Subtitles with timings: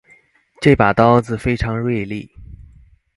[0.61, 2.31] 這把刀子非常銳利